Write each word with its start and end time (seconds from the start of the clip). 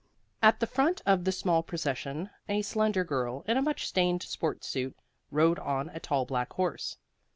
At 0.41 0.59
the 0.59 0.65
front 0.65 1.03
of 1.05 1.25
the 1.25 1.31
small 1.31 1.61
procession 1.61 2.31
a 2.49 2.63
slender 2.63 3.03
girl, 3.03 3.43
in 3.47 3.55
a 3.55 3.61
much 3.61 3.85
stained 3.87 4.23
sports 4.23 4.67
suit, 4.67 4.97
rode 5.29 5.59
on 5.59 5.89
a 5.89 5.99
tall 5.99 6.25
black 6.25 6.53
horse. 6.53 6.97